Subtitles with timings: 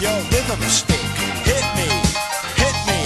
[0.00, 0.96] your rhythm stick.
[1.44, 1.88] Hit me,
[2.56, 3.00] hit me.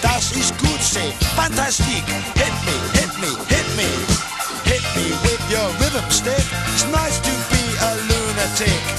[0.00, 2.04] Das ist gut, say fantastic.
[2.34, 3.88] Hit me, hit me, hit me.
[4.64, 6.44] Hit me with your rhythm stick.
[6.72, 8.91] It's nice to be a lunatic.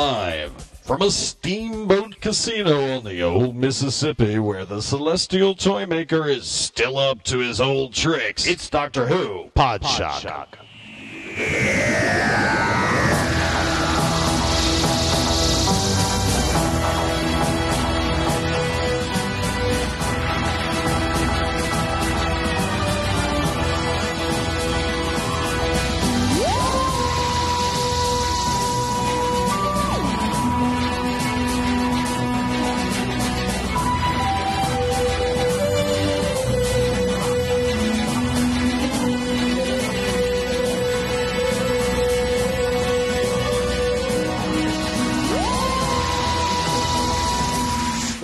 [0.00, 6.46] Live from a steamboat casino on the old Mississippi where the celestial toy maker is
[6.46, 8.46] still up to his old tricks.
[8.46, 10.54] It's Doctor Who Podshock.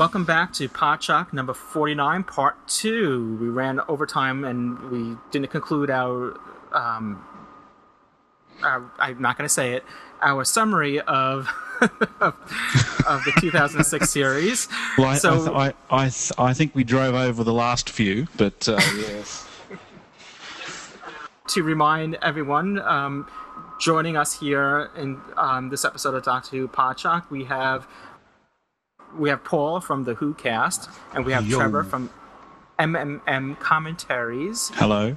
[0.07, 3.39] Welcome back to Podshock number 49, part 2.
[3.41, 6.39] We ran overtime and we didn't conclude our,
[6.71, 7.25] um,
[8.63, 9.85] our I'm not going to say it,
[10.23, 11.49] our summary of,
[12.21, 12.37] of,
[13.05, 14.69] of the 2006 series.
[14.97, 17.91] Well, I, So- I, th- I, I, th- I think we drove over the last
[17.91, 19.45] few, but uh, yes.
[21.49, 23.29] to remind everyone um,
[23.81, 27.89] joining us here in um, this episode of Doctor Who Podshock, we have
[29.19, 31.59] we have Paul from the Whocast, and we have Yo.
[31.59, 32.11] Trevor from
[32.79, 35.17] MMM Commentaries, Hello.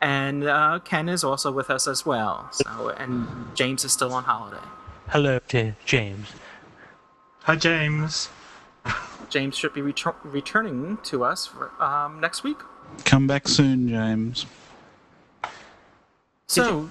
[0.00, 2.48] and uh, Ken is also with us as well.
[2.52, 4.64] So, and James is still on holiday.
[5.08, 6.28] Hello to James.
[7.44, 8.28] Hi, James.
[9.28, 12.58] James should be retur- returning to us for, um, next week.
[13.04, 14.46] Come back soon, James.
[16.46, 16.90] So,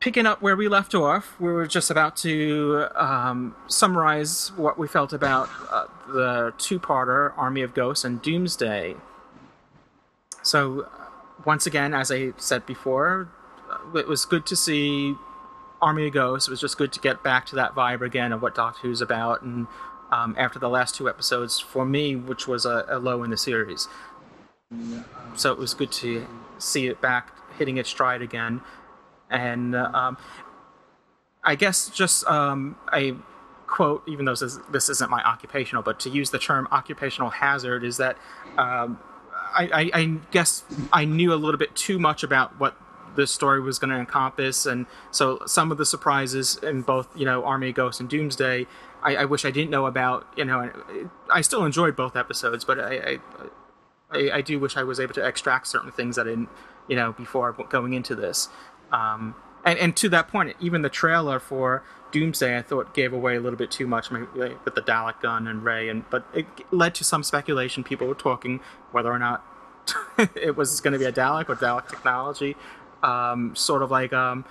[0.00, 4.86] picking up where we left off, we were just about to um, summarize what we
[4.86, 8.94] felt about uh, the two-parter Army of Ghosts and Doomsday.
[10.42, 10.88] So,
[11.44, 13.28] once again, as I said before,
[13.94, 15.14] it was good to see
[15.82, 16.48] Army of Ghosts.
[16.48, 19.00] It was just good to get back to that vibe again of what Doctor Who's
[19.00, 19.42] about.
[19.42, 19.66] And
[20.10, 23.36] um, after the last two episodes, for me, which was a, a low in the
[23.36, 23.88] series,
[25.34, 26.26] so it was good to
[26.58, 28.60] see it back hitting its stride again
[29.30, 30.16] and um,
[31.44, 33.14] i guess just um, a
[33.66, 37.30] quote even though this, is, this isn't my occupational but to use the term occupational
[37.30, 38.16] hazard is that
[38.56, 38.98] um,
[39.54, 42.76] I, I, I guess i knew a little bit too much about what
[43.16, 47.24] this story was going to encompass and so some of the surprises in both you
[47.24, 48.66] know army of ghosts and doomsday
[49.02, 50.70] I, I wish i didn't know about you know
[51.30, 53.18] i still enjoyed both episodes but i, I
[54.10, 56.48] I, I do wish I was able to extract certain things that I didn't,
[56.88, 58.48] you know, before going into this.
[58.92, 59.34] Um,
[59.64, 63.40] and, and to that point, even the trailer for Doomsday, I thought gave away a
[63.40, 67.04] little bit too much with the Dalek gun and Ray, and but it led to
[67.04, 67.84] some speculation.
[67.84, 68.60] People were talking
[68.92, 69.44] whether or not
[70.34, 72.56] it was going to be a Dalek or Dalek technology,
[73.02, 74.44] um, sort of like um,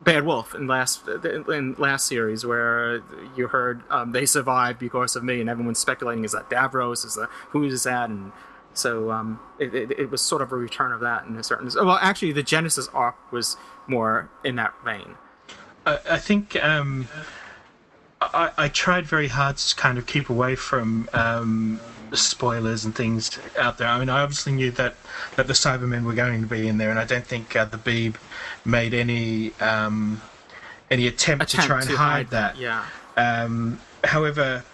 [0.00, 3.02] Bad Wolf in last in last series, where
[3.36, 7.16] you heard um, they survived because of me, and everyone's speculating is that Davros, is
[7.16, 8.30] that who is that, and
[8.78, 11.70] so um, it, it, it was sort of a return of that in a certain.
[11.74, 13.56] Well, actually, the Genesis arc was
[13.86, 15.14] more in that vein.
[15.86, 17.08] I, I think um,
[18.20, 21.80] I, I tried very hard to kind of keep away from um,
[22.12, 23.88] spoilers and things out there.
[23.88, 24.94] I mean, I obviously knew that,
[25.36, 27.78] that the Cybermen were going to be in there, and I don't think uh, the
[27.78, 28.16] Beeb
[28.64, 30.20] made any um,
[30.90, 32.56] any attempt, to try and hide, that.
[32.56, 32.84] Yeah.
[33.16, 34.64] Um, however,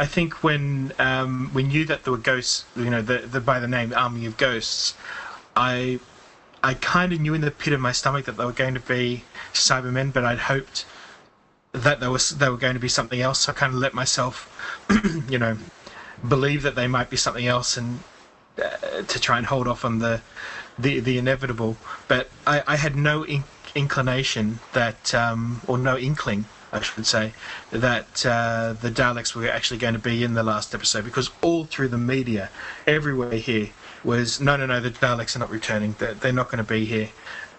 [0.00, 3.60] I think when um, we knew that there were ghosts, you know, the, the by
[3.60, 4.94] the name Army of Ghosts,
[5.54, 6.00] I
[6.62, 8.80] I kind of knew in the pit of my stomach that they were going to
[8.80, 10.86] be Cybermen, but I'd hoped
[11.72, 13.40] that there was they were going to be something else.
[13.40, 14.34] So I kind of let myself,
[15.28, 15.58] you know,
[16.26, 18.00] believe that they might be something else, and
[18.56, 20.22] uh, to try and hold off on the
[20.78, 21.76] the, the inevitable.
[22.08, 23.44] But I, I had no in-
[23.74, 27.32] inclination that, um, or no inkling, I should say,
[27.70, 31.64] that uh, the Daleks were actually going to be in the last episode because all
[31.64, 32.50] through the media,
[32.86, 33.70] everywhere here,
[34.04, 35.94] was no, no, no, the Daleks are not returning.
[35.98, 37.10] They're, they're not going to be here.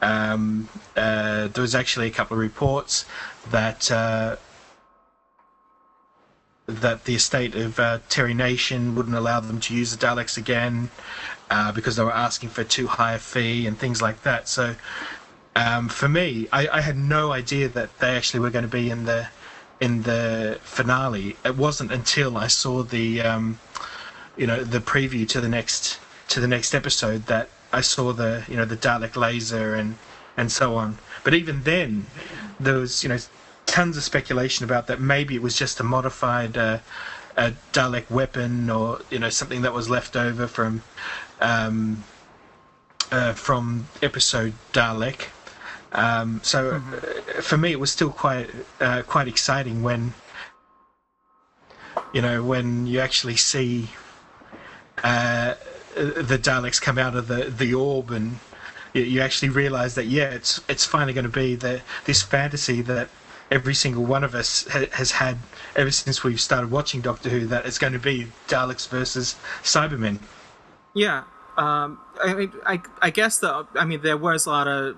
[0.01, 3.05] Um, uh, there was actually a couple of reports
[3.51, 4.37] that uh,
[6.67, 10.89] that the estate of uh, Terry Nation wouldn't allow them to use the Daleks again
[11.49, 14.47] uh, because they were asking for too high a fee and things like that.
[14.47, 14.75] So
[15.55, 18.89] um, for me, I, I had no idea that they actually were going to be
[18.89, 19.27] in the
[19.79, 21.35] in the finale.
[21.43, 23.59] It wasn't until I saw the um,
[24.37, 25.99] you know the preview to the next
[26.29, 29.97] to the next episode that I saw the you know the Dalek laser and
[30.37, 30.97] and so on.
[31.23, 32.05] But even then,
[32.59, 33.17] there was you know
[33.65, 35.01] tons of speculation about that.
[35.01, 36.79] Maybe it was just a modified uh,
[37.35, 40.83] a Dalek weapon or you know something that was left over from
[41.41, 42.03] um,
[43.11, 45.27] uh, from episode Dalek.
[45.93, 48.49] Um, so uh, for me, it was still quite
[48.79, 50.13] uh, quite exciting when
[52.13, 53.89] you know when you actually see
[55.03, 55.55] uh,
[55.95, 58.39] the Daleks come out of the the orb and
[58.93, 62.81] you, you actually realize that yeah, it's it's finally going to be the this fantasy
[62.83, 63.09] that
[63.49, 65.37] every single one of us ha- has had
[65.75, 70.19] ever since we've started watching Doctor Who that it's going to be Daleks versus Cybermen.
[70.93, 71.23] Yeah,
[71.57, 74.95] um, I mean, I, I guess the, I mean, there was a lot of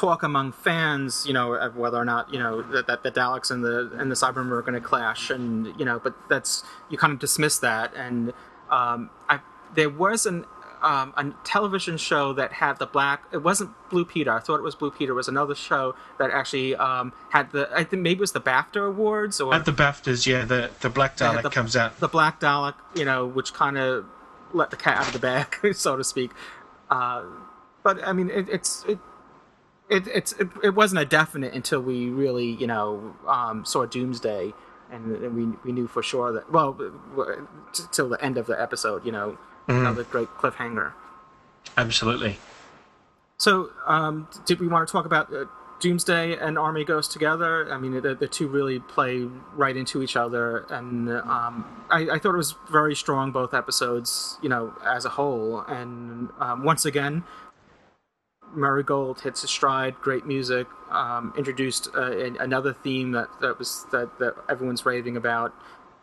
[0.00, 3.50] talk among fans, you know, of whether or not, you know, that, that the Daleks
[3.50, 6.96] and the and the Cybermen were going to clash, and you know, but that's you
[6.96, 8.32] kind of dismiss that, and
[8.70, 9.40] um, I
[9.74, 10.46] there was an
[10.82, 13.24] um, a television show that had the black.
[13.32, 14.32] It wasn't Blue Peter.
[14.32, 15.12] I thought it was Blue Peter.
[15.12, 17.68] It was another show that actually um, had the.
[17.74, 20.88] I think maybe it was the BAFTA awards or At the BAFTAs, yeah, the the
[20.88, 22.00] Black Dalek the- comes out.
[22.00, 24.06] the Black Dalek, you know, which kind of
[24.52, 26.30] let the cat out of the bag, so to speak.
[26.88, 27.24] Uh,
[27.82, 28.98] but I mean, it, it's it,
[29.90, 34.54] it it's it, it wasn't a definite until we really, you know, um, saw Doomsday,
[34.90, 36.78] and, we we knew for sure that well,
[37.72, 39.36] t- till the end of the episode, you know,
[39.68, 40.92] another great cliffhanger.
[41.76, 42.38] Absolutely.
[43.36, 45.46] So, um, did we want to talk about uh,
[45.80, 47.72] Doomsday and Army Goes together?
[47.72, 52.18] I mean, the, the two really play right into each other, and um, I, I
[52.18, 55.60] thought it was very strong both episodes, you know, as a whole.
[55.60, 57.24] And um, once again,
[58.52, 59.94] Murray Gold hits a stride.
[60.00, 60.66] Great music.
[60.90, 65.54] Um, introduced uh, an- another theme that, that was that, that everyone's raving about.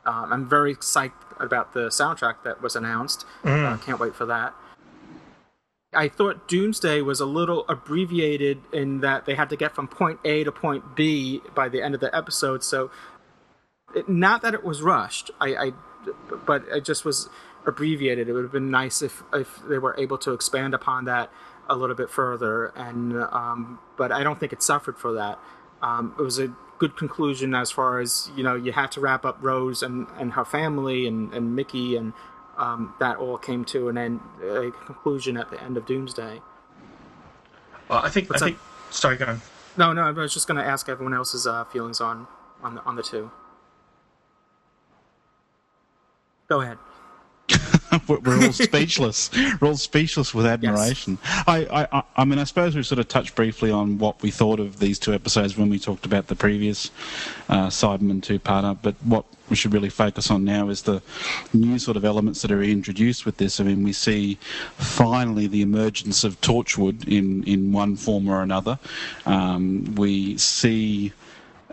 [0.05, 3.25] Um, I'm very psyched about the soundtrack that was announced.
[3.44, 4.53] Uh, can't wait for that.
[5.94, 10.19] I thought Doomsday was a little abbreviated in that they had to get from point
[10.25, 12.63] A to point B by the end of the episode.
[12.63, 12.91] So,
[13.95, 15.71] it, not that it was rushed, I, I,
[16.45, 17.29] but it just was
[17.67, 18.29] abbreviated.
[18.29, 21.29] It would have been nice if if they were able to expand upon that
[21.69, 22.67] a little bit further.
[22.75, 25.37] And um, but I don't think it suffered for that.
[25.81, 28.55] Um, it was a good conclusion as far as you know.
[28.55, 32.13] You had to wrap up Rose and, and her family and, and Mickey and
[32.57, 36.41] um, that all came to an end, a conclusion at the end of Doomsday.
[37.89, 38.51] Well, I think What's I up?
[38.51, 38.61] think.
[38.89, 39.41] Sorry, go on.
[39.77, 42.27] No, no, I was just going to ask everyone else's uh, feelings on
[42.63, 43.29] on the on the two.
[46.49, 46.77] Go ahead.
[48.07, 49.29] We're we're all speechless.
[49.59, 51.17] We're all speechless with admiration.
[51.23, 54.31] I, I, I- I mean, I suppose we sort of touched briefly on what we
[54.31, 56.89] thought of these two episodes when we talked about the previous
[57.49, 58.77] uh, Cyberman two-parter.
[58.81, 61.01] But what we should really focus on now is the
[61.53, 63.59] new sort of elements that are introduced with this.
[63.59, 64.35] I mean, we see
[64.77, 68.79] finally the emergence of Torchwood in in one form or another.
[69.25, 71.13] Um, we see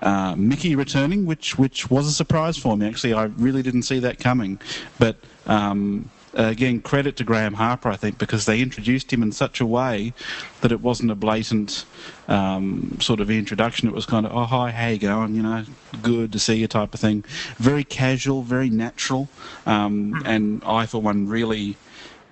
[0.02, 2.86] uh, Mickey returning, which which was a surprise for me.
[2.86, 4.60] Actually, I really didn't see that coming.
[4.98, 9.60] But um, again, credit to Graeme Harper, I think, because they introduced him in such
[9.60, 10.12] a way
[10.60, 11.84] that it wasn't a blatant
[12.28, 13.88] um, sort of introduction.
[13.88, 15.34] It was kind of, oh hi, how you going?
[15.34, 15.64] You know,
[16.02, 17.24] good to see you type of thing.
[17.56, 19.28] Very casual, very natural,
[19.66, 21.76] um, and I for one really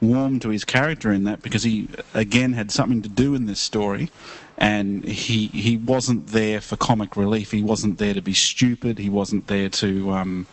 [0.00, 3.61] warm to his character in that because he again had something to do in this
[3.61, 4.11] story
[4.59, 9.09] and he he wasn't there for comic relief he wasn't there to be stupid he
[9.09, 10.47] wasn't there to um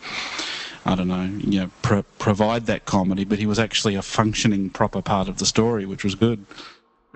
[0.86, 4.70] I don't know, you know, pro- provide that comedy, but he was actually a functioning
[4.70, 6.44] proper part of the story, which was good.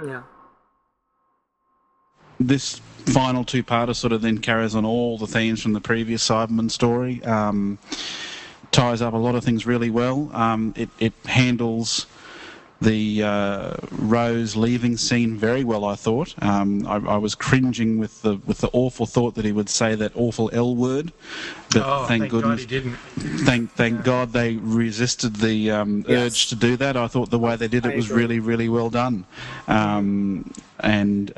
[0.03, 0.23] Yeah.
[2.39, 6.71] This final two-parter sort of then carries on all the themes from the previous Cyberman
[6.71, 7.23] story.
[7.25, 7.79] Um,
[8.71, 10.31] ties up a lot of things really well.
[10.35, 12.07] Um, it, it handles
[12.81, 16.35] the uh, Rose leaving scene very well, I thought.
[16.43, 19.95] Um, I, I was cringing with the with the awful thought that he would say
[19.95, 21.13] that awful L word,
[21.71, 22.97] but Oh, thank, thank, goodness, God he didn't.
[23.47, 26.33] thank thank God they resisted the um, Yes.
[26.33, 26.97] urge to do that.
[26.97, 29.25] I thought the way they did it was really really well done,
[29.69, 30.51] um,
[30.81, 31.33] and.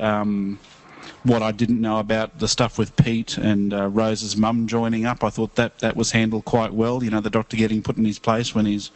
[1.27, 5.23] What I didn't know about the stuff with Pete and uh, Rose's mum joining up,
[5.23, 7.03] I thought that that was handled quite well.
[7.03, 8.91] You know, the doctor getting put in his place when he's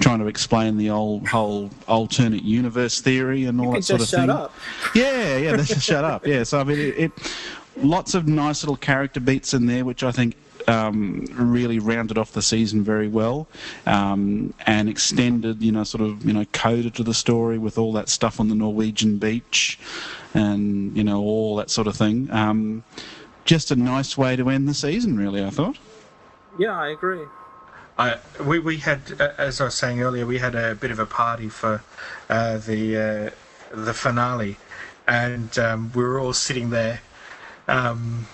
[0.00, 4.12] trying to explain the old whole alternate universe theory and all You that sort just
[4.12, 4.36] of shut thing.
[4.36, 4.54] up.
[4.94, 6.26] Yeah, yeah, that's just shut up.
[6.26, 7.12] Yeah, so I mean, it, it
[7.76, 10.36] lots of nice little character beats in there, which I think
[10.68, 13.48] um, really rounded off the season very well
[13.86, 17.92] um, and extended, you know, sort of, you know, coded to the story with all
[17.94, 19.78] that stuff on the Norwegian beach
[20.34, 22.30] and, you know, all that sort of thing.
[22.30, 22.84] Um,
[23.44, 25.76] just a nice way to end the season, really, I thought.
[26.58, 27.24] Yeah, I agree.
[27.98, 30.98] I, we we had, uh, as I was saying earlier, we had a bit of
[30.98, 31.82] a party for
[32.28, 33.30] uh, the uh,
[33.74, 34.56] the finale,
[35.06, 37.00] and um, we were all sitting there,
[37.68, 38.26] um,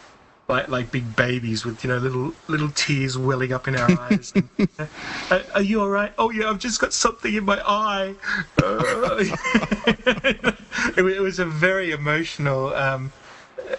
[0.48, 4.32] like like big babies with you know little little tears welling up in our eyes.
[4.34, 4.48] And,
[5.30, 6.12] uh, are you all right?
[6.18, 8.14] Oh yeah, I've just got something in my eye.
[8.62, 9.16] Uh,
[9.86, 10.54] it,
[10.96, 13.12] it was a very emotional um,
[13.58, 13.74] uh,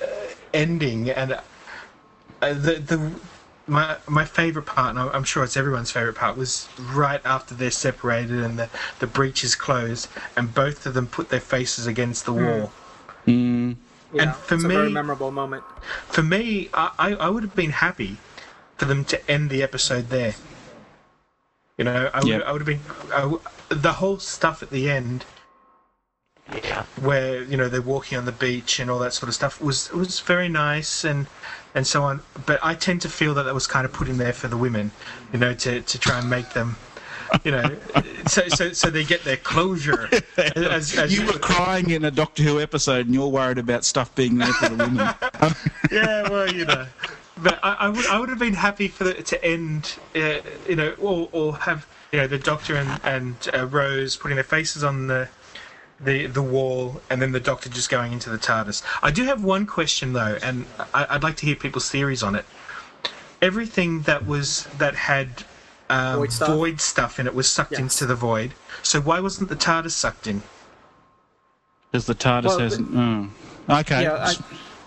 [0.53, 3.19] ending, and uh, the the
[3.65, 7.71] my my favorite part, and I'm sure it's everyone's favorite part, was right after they're
[7.71, 10.07] separated and the the breach is closed,
[10.37, 12.71] and both of them put their faces against the wall.
[13.25, 13.77] Mm,
[14.13, 15.63] Yeah, And for it's a very me- memorable moment.
[16.07, 18.17] For me, I, I I would have been happy
[18.77, 20.35] for them to end the episode there.
[21.77, 22.43] You know, I would Yep.
[22.45, 22.81] I would have been
[23.13, 25.25] I w- the whole stuff at the end
[26.51, 26.83] Yeah.
[26.99, 29.91] where you know they're walking on the beach and all that sort of stuff was
[29.91, 31.27] was very nice and
[31.75, 32.21] and so on.
[32.47, 34.57] But I tend to feel that that was kind of put in there for the
[34.57, 34.89] women,
[35.31, 36.77] you know, to, to try and make them,
[37.43, 37.75] you know,
[38.27, 40.09] so so so they get their closure.
[40.37, 44.13] As, as, you were crying in a Doctor Who episode and you're worried about stuff
[44.15, 44.97] being there for the women.
[45.91, 46.85] yeah, well, you know.
[47.37, 50.75] But I, I would I would have been happy for it to end, uh, you
[50.75, 54.83] know, or or have you know the Doctor and and uh, Rose putting their faces
[54.83, 55.29] on the.
[56.01, 58.83] The, the wall and then the doctor just going into the TARDIS.
[59.03, 62.35] I do have one question though, and I, I'd like to hear people's theories on
[62.35, 62.45] it.
[63.41, 65.43] Everything that was that had
[65.89, 66.49] um, Void stuff?
[66.49, 67.79] void stuff in it was sucked Yes.
[67.79, 68.53] into the void.
[68.83, 70.41] So why wasn't the TARDIS sucked in?
[71.91, 72.89] Because the TARDIS Well, hasn't.
[73.69, 73.79] Oh.
[73.79, 74.03] Okay.
[74.03, 74.33] Yeah, I,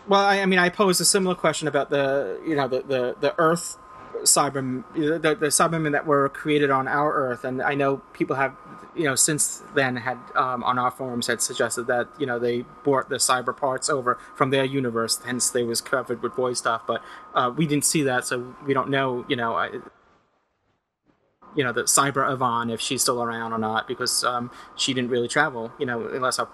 [0.09, 3.17] well, I, I mean, I posed a similar question about the, you know, the the,
[3.21, 3.77] the Earth
[4.23, 8.55] Cybermen, the, the Cybermen that were created on our Earth, and I know people have,
[8.95, 12.65] you know, since then had um, on our forums had suggested that you know they
[12.85, 16.83] brought the cyber parts over from their universe, hence they was covered with void stuff,
[16.87, 17.03] but
[17.35, 19.57] uh, we didn't see that, so we don't know, you know.
[19.57, 19.71] I,
[21.55, 25.11] you know the cyber Yvonne if she's still around or not because um, she didn't
[25.11, 26.49] really travel you know unless our,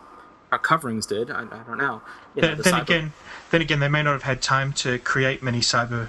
[0.52, 2.02] our coverings did I, I don't know
[2.34, 3.12] you know, then, the then cyber- again,
[3.50, 6.08] then again, they may not have had time to create many cyber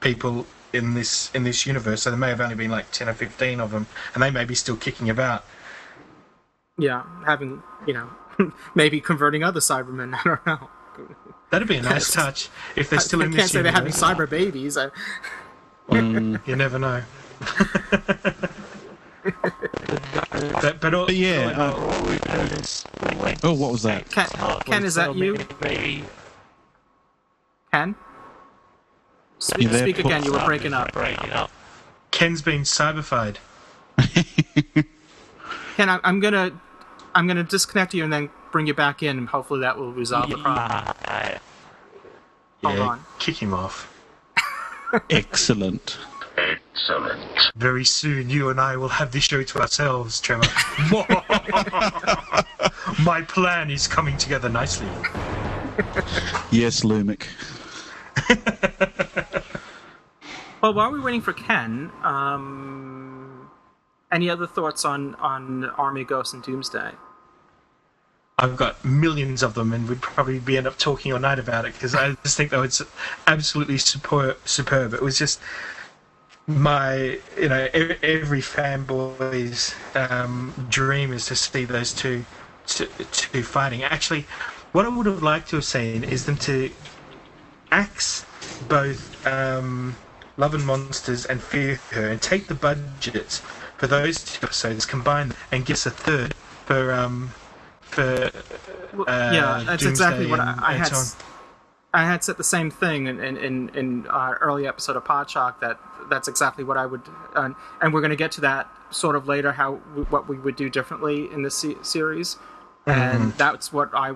[0.00, 2.02] people in this in this universe.
[2.02, 4.44] So there may have only been like ten or fifteen of them, and they may
[4.44, 5.44] be still kicking about.
[6.78, 8.08] yeah having you know
[8.74, 10.68] maybe converting other cybermen i don't know
[11.50, 13.92] That'd be a nice touch if they're still I in can't this say they're having
[13.92, 14.90] cyber babies I,
[15.90, 17.02] You never know.
[19.22, 21.52] But but, But yeah.
[21.56, 21.72] Uh,
[23.42, 24.10] oh, what was that?
[24.10, 24.26] ken,
[24.64, 25.36] ken is that you
[27.70, 27.94] ken
[29.38, 31.50] speak, there, speak again you were breaking up breaking up.
[32.10, 33.36] Ken's been cyberfied.
[35.76, 36.52] ken I, i'm gonna
[37.14, 40.30] i'm gonna disconnect you and then bring you back in and hopefully that will resolve
[40.30, 41.38] the problem Yeah.
[42.64, 43.04] Hold on.
[43.18, 43.88] kick him off.
[45.10, 45.98] Excellent.
[47.54, 50.48] Very soon, you and I will have this show to ourselves, Trevor.
[53.02, 54.88] My plan is coming together nicely.
[56.50, 57.26] Yes, Lumic.
[60.62, 63.50] Well, while we're waiting for Ken, um,
[64.12, 66.92] any other thoughts on on Army of Ghosts and Doomsday?
[68.38, 71.64] I've got millions of them, and we'd probably be end up talking all night about
[71.64, 72.80] it because I just think that it's
[73.26, 74.38] absolutely superb.
[74.44, 74.94] Superb.
[74.94, 75.40] It was just
[76.46, 82.24] my, you know, every, fanboy's um, dream is to see those two,
[82.66, 83.82] two, two fighting.
[83.82, 84.26] Actually,
[84.72, 86.70] what I would have liked to have seen is them to
[87.70, 88.24] axe
[88.68, 89.96] both um,
[90.36, 93.40] Love and Monsters and Fear Her and take the budgets
[93.76, 96.34] for those two episodes, combine them, and give us a third
[96.66, 97.30] for um,
[97.80, 98.30] for
[98.94, 100.86] Well, uh, yeah, that's exactly what I, I had.
[100.88, 101.16] so
[101.94, 105.60] I had said the same thing in in in, in our early episode of Podshock
[105.60, 107.02] that that's exactly what I would,
[107.34, 109.76] uh, and we're going to get to that sort of later how
[110.10, 112.38] what we would do differently in this se- series,
[112.86, 114.08] and that's what I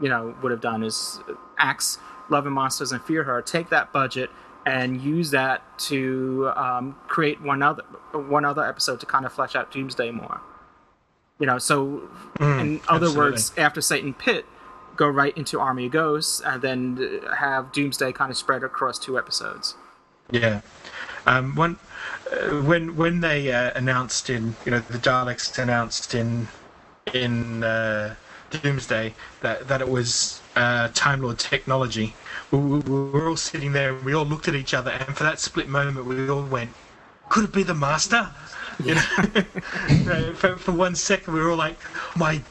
[0.00, 1.20] you know would have done is
[1.58, 1.98] axe
[2.28, 4.30] Love and Monsters and Fear Her, take that budget
[4.66, 9.54] and use that to um, create one other one other episode to kind of flesh
[9.54, 10.40] out Doomsday more.
[11.38, 13.16] You know, so in other absolutely.
[13.16, 14.46] words, after Satan Pit,
[14.96, 19.18] go right into Army of Ghosts, and then have Doomsday kind of spread across two
[19.18, 19.74] episodes.
[20.30, 20.60] Yeah.
[21.26, 21.78] Um, when,
[22.30, 26.48] uh, when when they uh, announced in you know the Daleks announced in
[27.12, 28.14] in uh,
[28.50, 32.14] Doomsday that that it was uh, Time Lord technology.
[32.50, 35.16] We, we, we were all sitting there, and we all looked at each other, and
[35.16, 36.70] for that split moment, we all went,
[37.28, 38.30] "Could it be the Master?"
[38.84, 38.96] You
[40.04, 41.76] know, for, for one second, we were all like,
[42.16, 42.42] "My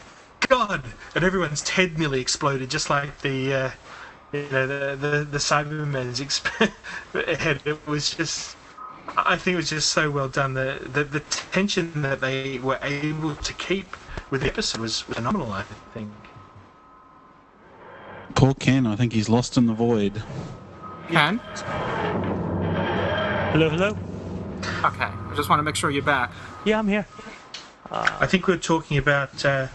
[0.47, 0.83] God!"
[1.15, 3.53] And everyone's head nearly exploded, just like the.
[3.53, 3.71] Uh,
[4.31, 6.71] you know the the, the Cybermen's exp-
[7.39, 7.61] head.
[7.65, 8.55] It was just
[9.15, 10.53] I think it was just so well done.
[10.53, 13.95] The, the the tension that they were able to keep
[14.29, 15.51] with the episode was phenomenal.
[15.51, 16.11] I think.
[18.35, 20.23] Poor Ken, I think he's lost in the void.
[21.09, 21.37] Ken?
[23.51, 23.89] Hello, hello.
[24.83, 25.03] Okay.
[25.05, 26.31] I just want to make sure you're back.
[26.65, 27.05] Yeah, I'm here.
[27.91, 29.67] I think we're talking about uh,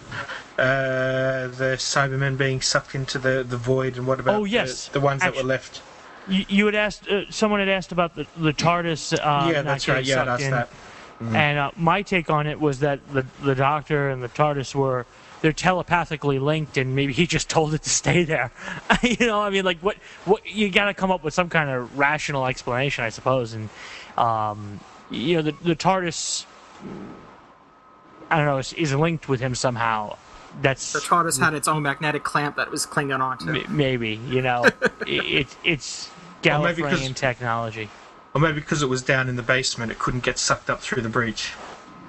[0.58, 4.88] uh, the Cybermen being sucked into the, the void, and what about Oh, yes.
[4.88, 5.82] the, the ones that were left?
[6.28, 7.08] You, you had asked.
[7.08, 9.14] Uh, someone had asked about the the TARDIS.
[9.14, 10.04] Uh, yeah, that's right.
[10.04, 10.50] getting Yeah, sucked that's in.
[10.50, 10.68] that.
[11.20, 15.06] And uh, my take on it was that the the Doctor and the TARDIS were
[15.40, 18.50] they're telepathically linked, and maybe he just told it to stay there.
[19.02, 19.96] you know, I mean, like what
[20.26, 23.52] what you got to come up with some kind of rational explanation, I suppose.
[23.54, 23.68] And
[24.16, 26.44] um, you know, the the TARDIS,
[28.30, 30.16] I don't know, is, is linked with him somehow.
[30.62, 33.50] That's The TARDIS had its own magnetic clamp that it was clinging onto.
[33.54, 34.64] m- maybe you know,
[35.06, 36.10] it, it it's
[36.48, 37.88] Or maybe 'cause- technology.
[38.34, 41.02] Or maybe because it was down in the basement, it couldn't get sucked up through
[41.02, 41.52] the breach.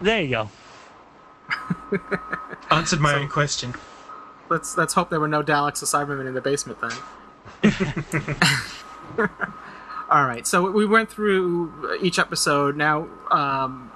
[0.01, 0.49] There you go.
[2.71, 3.73] Answered my own question.
[4.49, 6.91] Let's let's hope there were no Daleks or Cybermen in the basement then.
[10.09, 12.75] All right, so we went through each episode.
[12.75, 13.91] Now, um,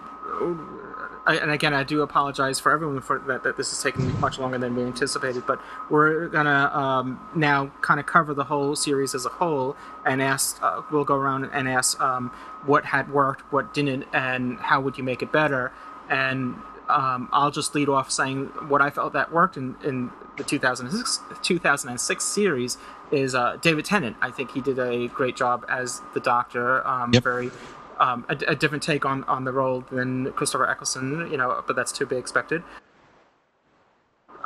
[1.26, 4.40] I, and again, I do apologize for everyone for that, that this is taking much
[4.40, 5.46] longer than we anticipated.
[5.46, 9.76] But we're gonna um, now kind of cover the whole series as a whole,
[10.06, 10.62] and ask.
[10.62, 12.30] Uh, we'll go around and ask um,
[12.66, 15.72] what had worked, what didn't, and how would you make it better.
[16.10, 16.56] And
[16.90, 21.22] um, I'll just lead off saying what I felt that worked in, in the 2006,
[21.42, 22.78] 2006 series
[23.12, 24.18] is uh, David Tennant.
[24.22, 26.86] I think he did a great job as the Doctor.
[26.86, 27.24] Um, Yep.
[27.24, 27.52] Very
[28.00, 31.76] um, a, a different take on, on the role than Christopher Eccleston, you know, but
[31.76, 32.64] that's to be expected.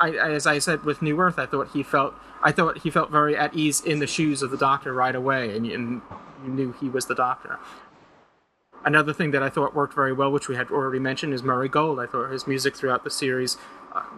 [0.00, 3.10] I, as I said with New Earth, I thought he felt I thought he felt
[3.10, 6.02] very at ease in the shoes of the Doctor right away, and, and
[6.44, 7.58] you knew he was the Doctor.
[8.84, 11.68] Another thing that I thought worked very well, which we had already mentioned, is Murray
[11.68, 11.98] Gold.
[11.98, 13.56] I thought his music throughout the series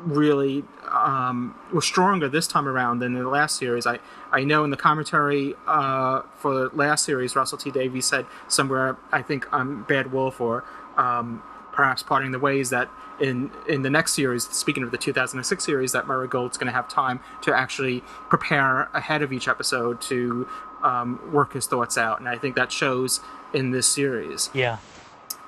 [0.05, 3.87] really um, was stronger this time around than in the last series.
[3.87, 3.99] I,
[4.33, 8.97] I know in the commentary uh, for the last series, Russell T Davies said somewhere,
[9.13, 10.65] I think on Bad Wolf or
[10.97, 12.89] um, perhaps Parting the Ways, that
[13.21, 16.73] in, in the next series, speaking of the 2006 series, that Murray Gold's going to
[16.73, 20.49] have time to actually prepare ahead of each episode to
[20.83, 22.19] um, work his thoughts out.
[22.21, 23.21] And I think that shows
[23.53, 24.79] in this series Yeah.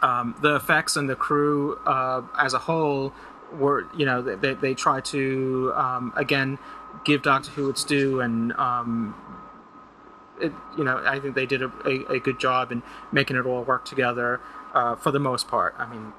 [0.03, 3.13] um, the effects and the crew uh, as a whole
[3.59, 6.59] were, you know, they, they, try to um, again
[7.05, 9.15] give Doctor Who its due, and um,
[10.41, 13.47] it, you know, I think they did a, a, a good job in making it
[13.47, 14.41] all work together
[14.75, 15.75] uh, for the most part.
[15.79, 16.13] I mean,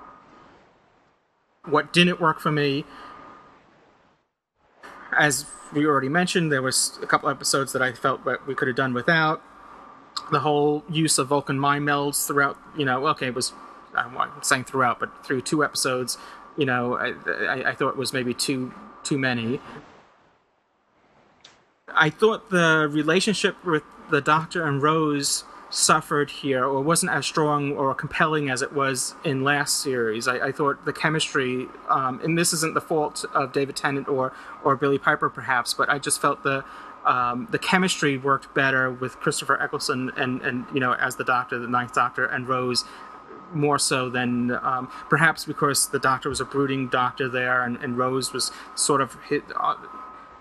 [1.65, 2.85] what didn't work for me,
[5.17, 8.67] as we already mentioned, there was a couple episodes that I felt that we could
[8.67, 9.41] have done without
[10.31, 13.53] the whole use of Vulcan mind melds throughout, you know, okay, it was,
[13.95, 16.17] I'm saying throughout, but through two episodes,
[16.57, 19.59] you know, I, I, I thought was maybe too too many.
[21.89, 27.71] I thought the relationship with the Doctor and Rose suffered here, or wasn't as strong
[27.71, 30.27] or compelling as it was in last series.
[30.27, 34.33] I, I thought the chemistry, um, and this isn't the fault of David Tennant or
[34.63, 36.63] or Billie Piper, perhaps, but I just felt the
[37.05, 41.59] um, the chemistry worked better with Christopher Eccleston and and you know as the Doctor,
[41.59, 42.85] the Ninth Doctor, and Rose
[43.53, 47.97] more so than um, perhaps because the Doctor was a brooding Doctor there, and, and
[47.97, 49.75] Rose was sort of hit, uh,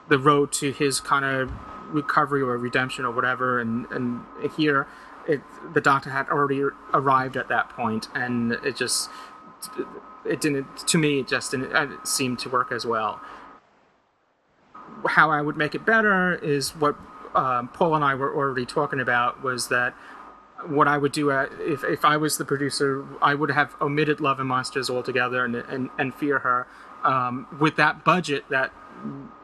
[0.09, 1.51] the road to his kind of
[1.95, 3.61] recovery or redemption or whatever.
[3.61, 4.25] And and
[4.57, 4.87] here,
[5.27, 5.41] it
[5.75, 9.09] the Doctor had already arrived at that point, and it just
[10.25, 13.21] it didn't to me it just didn't uh, seem to work as well.
[15.07, 16.97] How I would make it better is what
[17.35, 19.95] um, Paul and I were already talking about was that
[20.67, 24.21] what I would do uh, if, if I was the producer, I would have omitted
[24.21, 26.67] Love and Monsters altogether and and, and Fear Her.
[27.05, 28.73] Um, with that budget, that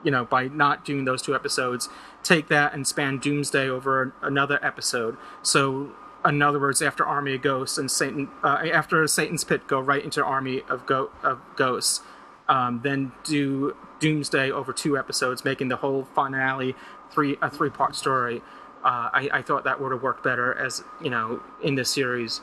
[0.04, 1.88] you know, by not doing those two episodes,
[2.22, 5.16] take that and span Doomsday over another episode.
[5.42, 5.92] So,
[6.24, 10.02] in other words, after Army of Ghosts and Satan, uh, after Satan's Pit, go right
[10.02, 12.02] into Army of Go of Ghosts.
[12.48, 16.74] Um, then do Doomsday over two episodes, making the whole finale
[17.10, 18.42] three a three part story.
[18.84, 22.40] Uh, I, I thought that would have worked better as you know in this series.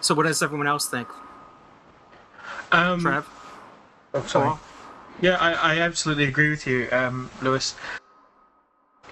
[0.00, 1.08] So, what does everyone else think?
[2.72, 3.26] Um, Trev,
[4.14, 4.48] oh, sorry.
[4.48, 4.60] Paul?
[5.20, 7.74] Yeah, I, I absolutely agree with you, um, Louis.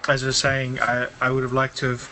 [0.07, 2.09] As I was saying, I, I would have liked to have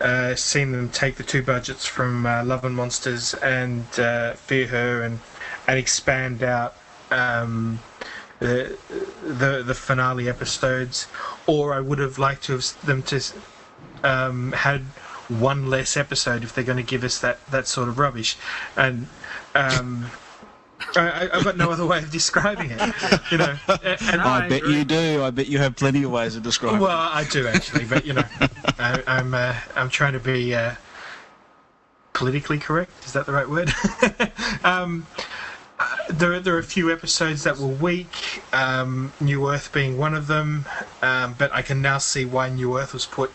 [0.00, 4.66] uh, seen them take the two budgets from uh, Love and Monsters and uh, Fear
[4.66, 5.18] Her and
[5.66, 6.74] and expand out
[7.10, 7.78] um,
[8.40, 8.76] the,
[9.22, 11.06] the the finale episodes,
[11.46, 13.22] or I would have liked to have them to
[14.02, 14.80] um, had
[15.28, 18.36] one less episode if they're going to give us that that sort of rubbish,
[18.76, 19.06] and.
[19.54, 20.10] Um,
[20.96, 22.80] I, I've got no other way of describing it,
[23.30, 23.54] you know.
[23.68, 24.78] And I, I bet agree.
[24.78, 25.22] you do.
[25.22, 26.82] I bet you have plenty of ways of describing it.
[26.82, 28.24] well, I do actually, but you know,
[28.78, 30.74] I, I'm uh, I'm trying to be uh,
[32.12, 32.92] politically correct.
[33.04, 33.72] Is that the right word?
[34.64, 35.22] um, uh,
[36.12, 38.42] there, there are a few episodes that were weak.
[38.52, 40.66] Um, New Earth being one of them,
[41.02, 43.30] um, but I can now see why New Earth was put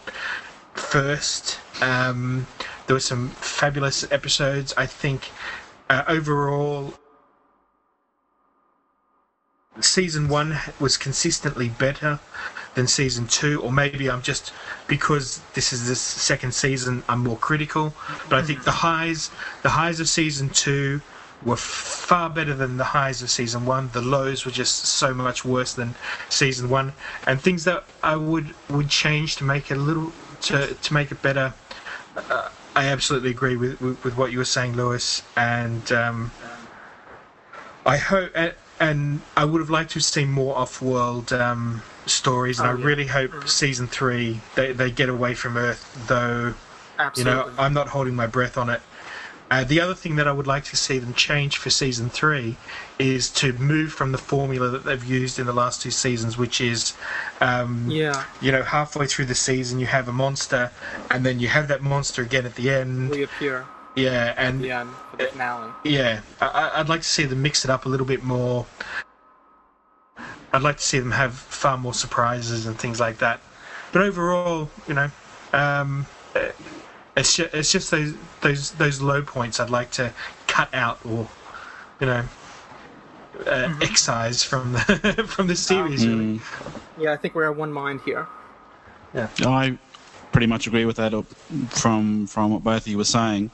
[0.73, 1.59] first.
[1.81, 2.47] Um,
[2.87, 4.73] there were some fabulous episodes.
[4.77, 5.31] I think
[5.89, 6.93] uh, overall,
[9.81, 12.19] season one was consistently better
[12.75, 14.51] than season two, or maybe I'm just
[14.87, 17.93] because this is the second season, I'm more critical.
[18.29, 19.31] But I think the highs,
[19.63, 21.01] the highs of season two,
[21.45, 23.89] were far better than the highs of season one.
[23.93, 25.95] The lows were just so much worse than
[26.27, 26.93] season one,
[27.27, 31.11] and things that I would would change to make it a little to to make
[31.11, 31.53] it better.
[32.17, 36.31] Uh, I absolutely agree with, with with what you were saying, Louis, and um,
[37.85, 38.31] I hope.
[38.35, 42.73] And, and I would have liked to have seen more off-world um, stories, and Oh,
[42.73, 42.85] I yeah.
[42.85, 45.81] really hope season three they, they get away from Earth.
[46.07, 46.55] Though
[46.99, 47.41] Absolutely.
[47.41, 48.81] you know, I'm not holding my breath on it.
[49.51, 52.57] Uh, the other thing that I would like to see them change for season three
[52.97, 56.59] is to move from the formula that they've used in the last two seasons, which
[56.59, 56.95] is,
[57.41, 60.71] um, yeah, you know, halfway through the season you have a monster,
[61.11, 63.11] and then you have that monster again at the end.
[63.11, 65.71] reappear Yeah, and the end for the finale.
[65.83, 68.65] yeah, I- I'd like to see them mix it up a little bit more.
[70.51, 73.41] I'd like to see them have far more surprises and things like that.
[73.91, 75.11] But overall, you know,
[75.53, 76.07] um,
[77.15, 80.13] it's just, it's just those those those low points I'd like to
[80.47, 81.27] cut out or,
[81.99, 82.25] you know,
[83.45, 86.05] uh, excise from the from the series.
[86.05, 86.41] Really.
[86.97, 88.27] Yeah, I think we're of one mind here.
[89.13, 89.77] Yeah, I
[90.31, 91.23] pretty much agree with that uh,
[91.69, 93.51] from from what both of you were saying.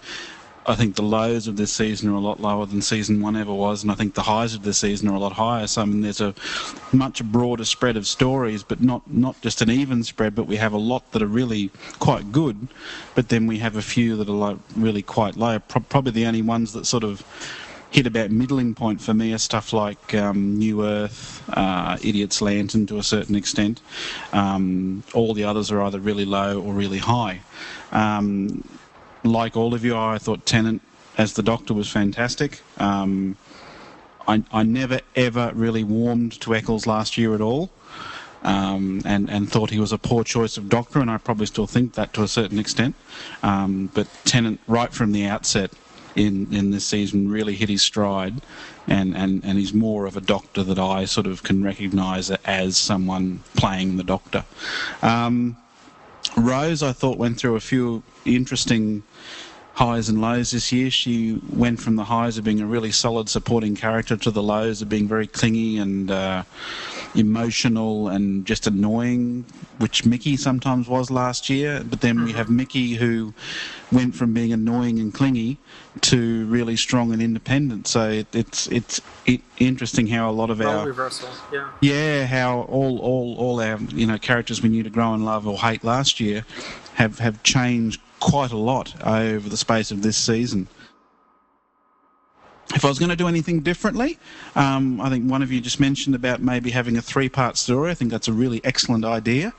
[0.66, 3.54] I think the lows of this season are a lot lower than season one ever
[3.54, 5.66] was, and I think the highs of this season are a lot higher.
[5.66, 6.36] So I mean, there's a
[6.92, 10.36] much broader spread of stories, but not not just an even spread.
[10.36, 12.68] But we have a lot that are really quite good,
[13.16, 15.60] but then we have a few that are like really quite low.
[15.60, 17.26] Pro- probably the only ones that sort of
[17.92, 22.86] hit about middling point for me are stuff like um, New Earth, uh, Idiot's Lantern
[22.88, 23.82] to a certain extent.
[24.32, 27.42] Um, all the others are either really low or really high.
[27.92, 28.64] Um,
[29.24, 30.82] like all of you, I thought Tennant
[31.18, 32.62] as the Doctor was fantastic.
[32.78, 33.38] Um,
[34.28, 37.70] I, I never ever really warmed to Eccles last year at all.
[38.44, 41.68] Um, and, and thought he was a poor choice of doctor, and I probably still
[41.68, 42.96] think that to a certain extent.
[43.44, 45.70] Um, but Tennant, right from the outset
[46.16, 48.42] in, in this season, really hit his stride,
[48.88, 52.78] and, and, and he's more of a doctor that I sort of can recognise as
[52.78, 54.44] someone playing the doctor.
[55.04, 55.56] Um,
[56.36, 59.04] Rose, I thought, went through a few interesting
[59.74, 60.92] highs and lows this year.
[60.92, 64.82] She went from the highs of being a really solid supporting character to the lows
[64.82, 66.44] of being very clingy and uh,
[67.16, 69.46] emotional and just annoying,
[69.78, 71.84] which Mickey sometimes was last year.
[71.84, 73.34] But then we have Mickey who
[73.92, 75.58] went from being annoying and clingy
[76.02, 77.88] to really strong and independent.
[77.88, 81.30] So it, it's it's it, interesting how a lot of our reversal.
[81.52, 81.70] Yeah.
[81.82, 85.48] yeah, how all, all, all our you know characters we knew to grow and love
[85.48, 86.46] or hate last year
[86.96, 90.68] have, have changed quite a lot over the space of this season.
[92.74, 94.18] If I was going to do anything differently,
[94.56, 97.92] um, I think one of you just mentioned about maybe having a three-part story.
[97.92, 99.52] I think that's a really excellent idea.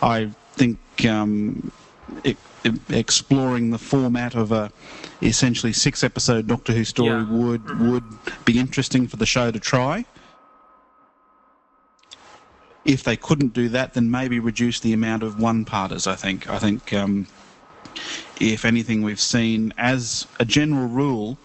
[0.00, 1.72] I think um,
[2.22, 4.70] e- e- exploring the format of a
[5.20, 7.28] essentially six-episode Doctor Who story Yeah.
[7.28, 8.04] would would
[8.44, 10.04] be interesting for the show to try
[12.84, 16.06] if they couldn't do that, then maybe reduce the amount of one-parters.
[16.06, 16.48] I think.
[16.48, 17.26] I think um,
[18.40, 21.38] if anything, we've seen as a general rule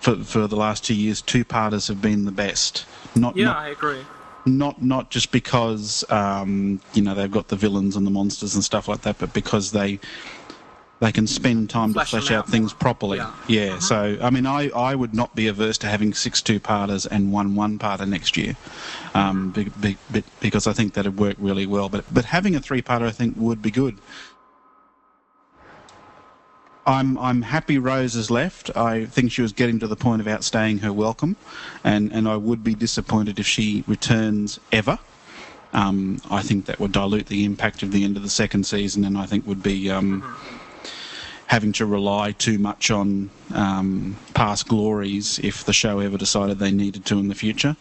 [0.00, 2.86] for for the last two years, two-parters have been the best.
[3.14, 4.00] Not Yeah, not I agree.
[4.46, 8.64] not not just because um, you know they've got the villains and the monsters and
[8.64, 9.98] stuff like that, but because they
[11.00, 13.18] they can spend time Flesh to flesh out out things properly.
[13.46, 13.66] Yeah.
[13.66, 13.80] Uh-huh.
[13.80, 17.54] So I mean, I, I would not be averse to having six two-parters and one
[17.54, 18.56] one-parter next year,
[19.14, 21.88] um, be, be, be, because I think that'd work really well.
[21.88, 23.98] But but having a three-parter, I think, would be good.
[26.88, 28.74] I'm I'm happy Rose has left.
[28.74, 31.36] I think she was getting to the point of outstaying her welcome,
[31.84, 34.98] and and I would be disappointed if she returns ever.
[35.74, 39.04] Um, I think that would dilute the impact of the end of the second season,
[39.04, 40.34] and I think would be um,
[41.48, 46.70] having to rely too much on um, past glories if the show ever decided they
[46.72, 47.76] needed to in the future.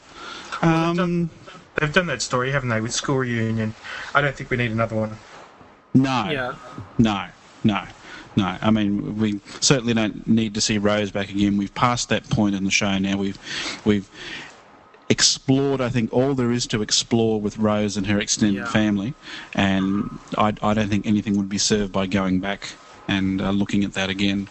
[0.61, 1.29] Um,
[1.79, 3.73] They've done that story, haven't they, with school reunion?
[4.15, 5.17] I don't think we need another one.
[5.93, 6.55] no, Yeah.
[6.97, 7.27] no,
[7.63, 7.85] no,
[8.37, 8.57] no.
[8.61, 11.57] I mean, we certainly don't need to see Rose back again.
[11.57, 13.17] We've passed that point in the show now.
[13.17, 13.37] We've
[13.83, 14.09] we've
[15.09, 18.65] explored, I think, all there is to explore with Rose and her extended Yeah.
[18.65, 19.13] family,
[19.53, 22.69] and I, I don't think anything would be served by going back
[23.07, 24.47] and uh, looking at that again.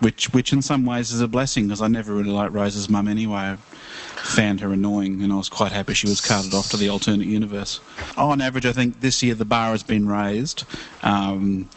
[0.00, 3.06] Which, which in some ways is a blessing because I never really liked Rose's mum
[3.06, 3.36] anyway.
[3.54, 3.56] I
[4.16, 7.28] found her annoying, and I was quite happy she was carted off to the alternate
[7.28, 7.78] universe.
[8.16, 10.64] On average, I think this year the bar has been raised.
[11.04, 11.68] Um,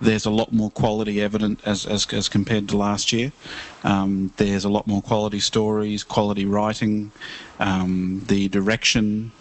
[0.00, 3.32] there's a lot more quality evident as, as, as compared to last year.
[3.84, 7.12] Um, there's a lot more quality stories, quality writing,
[7.58, 9.32] um, the direction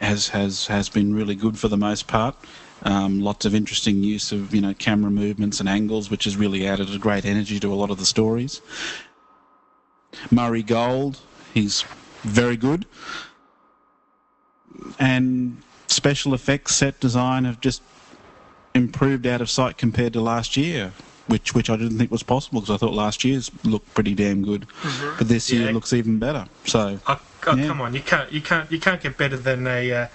[0.00, 2.36] has has has been really good for the most part.
[2.82, 6.66] Um, lots of interesting use of you know camera movements and angles, which has really
[6.66, 8.60] added a great energy to a lot of the stories.
[10.30, 11.20] Murray Gold,
[11.52, 11.84] he's
[12.22, 12.86] very good,
[14.98, 17.82] and special effects, set design have just
[18.78, 20.92] improved out of sight compared to last year.
[21.26, 24.42] Which, which I didn't think was possible because I thought last year's looked pretty damn
[24.42, 24.66] good,
[25.18, 26.46] but this year looks even better.
[26.64, 27.20] So oh
[27.54, 27.66] Yeah.
[27.66, 27.92] come on!
[27.92, 30.06] You can't, you can't, you can't get better than a uh,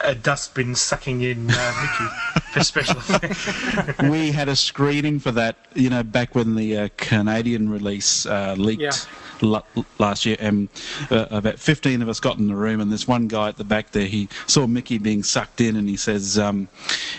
[0.00, 2.06] a dustbin sucking in uh, Mickey
[2.52, 3.98] for special effects.
[4.02, 8.54] we had a screening for that, you know, back when the uh, Canadian release uh,
[8.58, 8.92] leaked Yeah.
[9.40, 9.62] la-
[9.98, 10.36] last year.
[10.40, 10.68] And
[11.10, 13.64] uh, about 15 of us got in the room, and this one guy at the
[13.64, 16.68] back there, he saw Mickey being sucked in, and he says, um,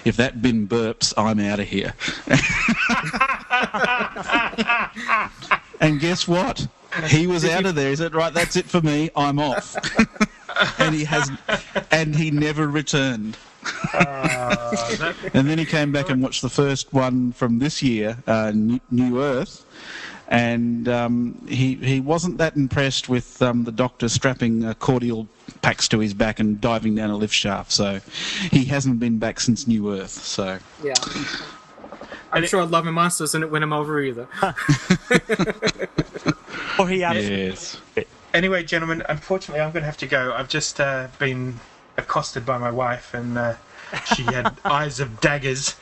[0.06, 1.94] If that bin burps, I'm out of here.
[5.80, 6.68] and guess what?
[7.08, 7.90] He was out of there.
[7.90, 9.10] He said, Right, that's it for me.
[9.16, 9.76] I'm off.
[10.80, 11.30] and he has,
[11.92, 13.38] and he never returned.
[15.34, 18.80] And then he came back and watched the first one from this year, uh, New-
[18.92, 19.66] New Earth,
[20.30, 25.28] and um, he he wasn't that impressed with um, the Doctor strapping uh, cordial
[25.62, 27.72] packs to his back and diving down a lift shaft.
[27.72, 28.00] So
[28.52, 30.12] he hasn't been back since New Earth.
[30.12, 30.94] So Yeah.
[32.32, 34.28] I'm sure Love and Monsters didn't win him over either.
[36.80, 37.82] Or he had yes,
[38.34, 40.34] Anyway, gentlemen, unfortunately, I'm going to have to go.
[40.36, 41.60] I've just uh, been
[41.98, 43.56] accosted by my wife, and uh,
[44.16, 45.76] she had eyes of daggers.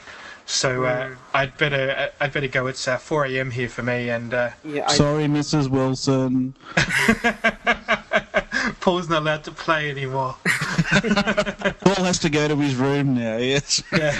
[0.47, 2.67] So uh, I'd better I'd better go.
[2.67, 3.49] It's uh, 4 a.m.
[3.49, 5.69] here for me, and uh, Yeah, I, sorry, Mrs.
[5.69, 6.53] Wilson.
[8.79, 10.35] Paul's not allowed to play anymore.
[10.45, 13.37] Paul has to go to his room now.
[13.37, 13.81] Yes.
[13.91, 14.11] Yeah.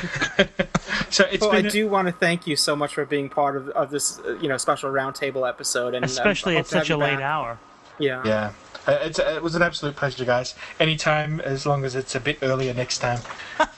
[1.11, 3.29] So it's well, I been a- do want to thank you so much for being
[3.29, 6.65] part of, of this, uh, you know, special roundtable episode, and um, especially I at
[6.65, 7.21] hope to have such a late back.
[7.21, 7.59] hour.
[7.99, 8.21] Yeah.
[8.25, 8.53] Yeah.
[8.87, 10.53] Uh, it's, uh, it was an absolute pleasure, guys.
[10.79, 13.19] Anytime, as long as it's a bit earlier next time.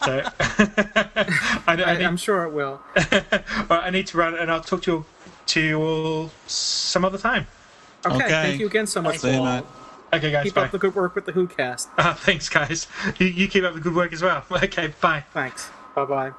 [0.04, 2.82] So, I, I, I, need, I'm sure it will.
[3.70, 5.06] I need to run, and I'll talk to you,
[5.48, 7.48] to you all some other time.
[8.06, 8.28] Okay, Okay.
[8.30, 9.64] thank you again so much, See you, mate.
[10.14, 10.64] Okay, guys, Keep bye.
[10.64, 11.88] up the good work with the Whocast.
[11.98, 12.88] Uh, thanks, guys.
[13.18, 14.44] You, you keep up the good work as well.
[14.52, 15.24] Okay, bye.
[15.34, 15.70] Thanks.
[15.96, 16.32] Bye bye.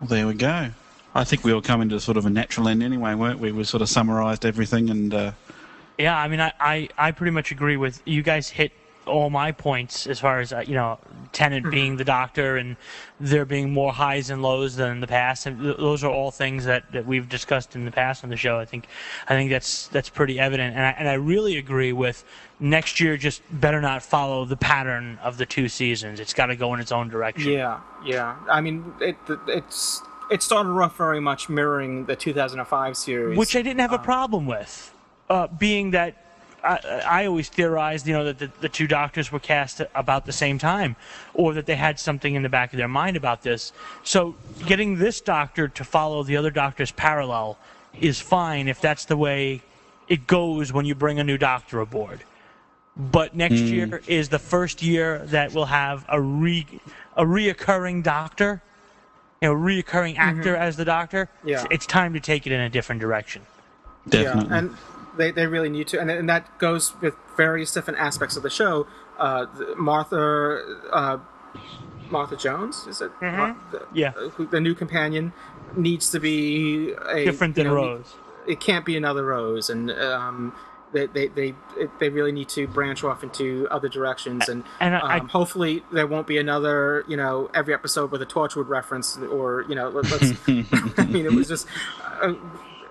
[0.00, 0.70] Well, there we go.
[1.14, 3.52] I think we were coming to sort of a natural end anyway, weren't we?
[3.52, 5.12] We sort of summarised everything and.
[5.12, 5.32] Uh,
[5.98, 8.48] Yeah, I mean, I, I, I pretty much agree with you guys.
[8.48, 8.72] Hit
[9.04, 10.98] all my points as far as uh, you know,
[11.32, 12.76] Tennant being the Doctor and
[13.18, 16.30] there being more highs and lows than in the past, and th- those are all
[16.30, 18.58] things that, that we've discussed in the past on the show.
[18.58, 18.86] I think,
[19.28, 22.24] I think that's that's pretty evident, and I, and I really agree with
[22.60, 23.16] next year.
[23.16, 26.20] Just better not follow the pattern of the two seasons.
[26.20, 27.52] It's got to go in its own direction.
[27.52, 28.36] Yeah, yeah.
[28.48, 29.16] I mean, it
[29.48, 30.00] it's
[30.32, 34.46] it started off very much mirroring the 2005 series, which I didn't have a problem
[34.46, 34.92] with,
[35.28, 36.16] uh, being that
[36.64, 40.32] I, I always theorized, you know, that the, the two doctors were cast about the
[40.32, 40.96] same time,
[41.34, 43.72] or that they had something in the back of their mind about this.
[44.04, 47.58] So getting this doctor to follow the other doctors parallel
[48.00, 49.62] is fine if that's the way
[50.08, 52.22] it goes when you bring a new doctor aboard.
[52.96, 56.66] But next year is the first year that we'll have a re
[57.16, 58.62] a reoccurring doctor,
[59.42, 61.28] you know, reoccurring actor as the doctor.
[61.44, 61.66] Yeah.
[61.70, 63.42] It's time to take it in a different direction.
[64.08, 64.48] definitely.
[64.50, 64.76] Yeah, and
[65.16, 68.50] they, they really need to, and, and that goes with various different aspects of the
[68.50, 68.86] show.
[69.18, 71.18] Uh, Martha, uh,
[72.08, 73.10] Martha Jones, is it?
[73.20, 74.10] Mar- the, Yeah.
[74.16, 75.32] uh, who, the new companion
[75.76, 78.14] needs to be a Different you than know, Rose.
[78.46, 80.54] It can't be another Rose, and um,
[80.92, 81.54] they they they,
[82.00, 85.82] they really need to branch off into other directions, and, And I- I- um, hopefully
[85.92, 89.88] there won't be another you know every episode with a Torchwood reference or you know
[89.88, 90.32] let, let's.
[90.98, 91.66] I mean, it was just
[92.22, 92.34] uh,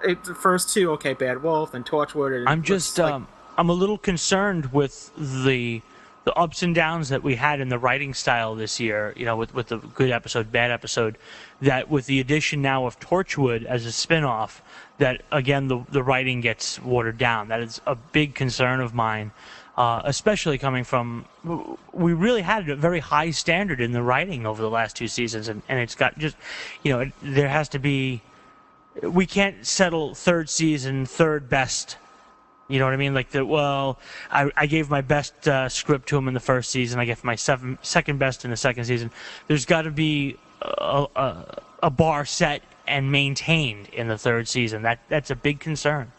[0.03, 2.35] it, the first two okay, Bad Wolf and Torchwood.
[2.37, 5.81] And I'm just like- um, I'm a little concerned with the
[6.23, 9.13] the ups and downs that we had in the writing style this year.
[9.15, 11.17] You know, with with the good episode, bad episode.
[11.61, 14.61] That with the addition now of Torchwood as a spin-off,
[15.01, 17.49] that again the the writing gets watered down.
[17.49, 19.31] That is a big concern of mine.
[19.77, 21.25] Uh, especially coming from,
[21.93, 25.47] we really had a very high standard in the writing over the last two seasons,
[25.47, 26.35] and, and it's got just,
[26.83, 28.21] you know, there has to be,
[29.01, 31.95] we can't settle third season, third best
[32.71, 33.13] you know what I mean?
[33.13, 33.99] Like the well,
[34.31, 37.01] I, I gave my best uh, script to him in the first season.
[37.01, 39.11] I gave my seven, second best in the second season.
[39.47, 44.81] There's got to be a, a, a bar set and maintained in the third season.
[44.81, 46.11] That that's a big concern.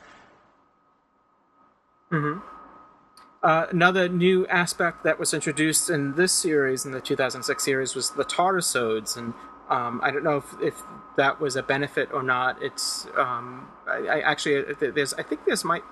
[3.42, 8.10] Uh, another new aspect that was introduced in this series, in the 2006 series, was
[8.10, 9.34] the Tardisodes, and
[9.68, 10.82] um, I don't know if, if
[11.16, 12.62] that was a benefit or not.
[12.62, 15.82] It's um, I, I actually there's I think there's might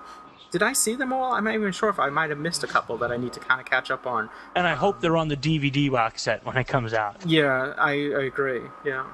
[0.51, 1.31] did I see them all?
[1.31, 3.39] I'm not even sure if I might have missed a couple that I need to
[3.39, 4.29] kind of catch up on.
[4.53, 7.25] And I hope they're on the DVD box set when it comes out.
[7.25, 8.61] Yeah, I, I agree.
[8.85, 9.05] Yeah,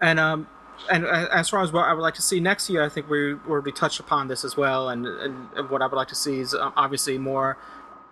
[0.00, 0.48] and um,
[0.90, 3.34] and as far as what I would like to see next year, I think we
[3.48, 4.90] already touched upon this as well.
[4.90, 7.56] And, and, and what I would like to see is um, obviously more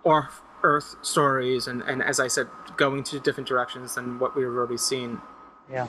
[0.04, 4.46] off Earth stories, and, and as I said, going to different directions than what we've
[4.46, 5.20] already seen.
[5.70, 5.88] Yeah,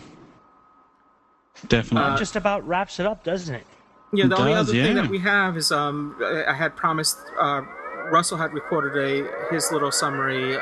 [1.68, 2.12] Definitely.
[2.12, 3.66] Uh, just about wraps it up, doesn't it?
[4.14, 6.76] Yeah, the It only does, other thing that we have is um, I I had
[6.76, 7.62] promised uh,
[8.12, 10.58] Russell had recorded a his little summary.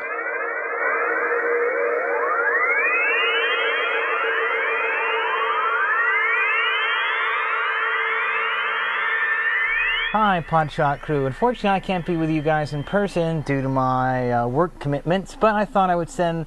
[10.14, 11.26] Hi, Podshock crew.
[11.26, 15.36] Unfortunately, I can't be with you guys in person due to my uh, work commitments,
[15.36, 16.46] but I thought I would send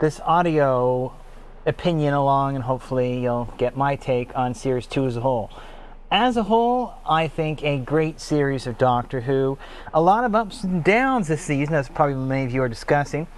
[0.00, 1.14] this audio
[1.66, 5.52] opinion along and hopefully you'll get my take on Series 2 as a whole.
[6.10, 9.56] As a whole, I think a great series of Doctor Who.
[9.94, 13.28] A lot of ups and downs this season, as probably many of you are discussing.